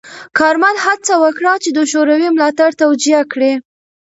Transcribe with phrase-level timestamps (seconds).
[0.37, 3.53] کارمل هڅه وکړه چې د شوروي ملاتړ توجیه کړي.